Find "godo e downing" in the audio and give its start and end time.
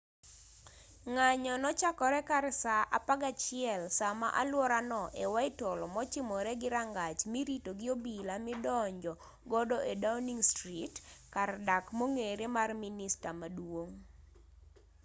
9.51-10.41